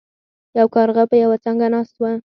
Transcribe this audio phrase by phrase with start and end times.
[0.57, 2.03] یو کارغه په یوه څانګه ناست و.